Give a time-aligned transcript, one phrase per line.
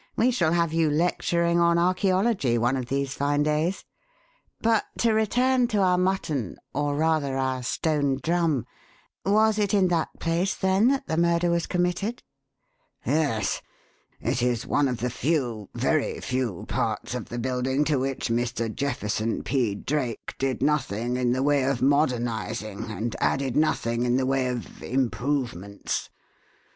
[0.15, 3.83] We shall have you lecturing on archæology one of these fine days.
[4.59, 8.65] But to return to our mutton or, rather, our stone drum
[9.23, 12.23] was it in that place, then, that the murder was committed?"
[13.05, 13.61] "Yes.
[14.19, 18.73] It is one of the few, very few, parts of the building to which Mr.
[18.73, 19.75] Jefferson P.
[19.75, 24.81] Drake did nothing in the way of modernizing, and added nothing in the way of
[24.81, 26.09] 'improvements.'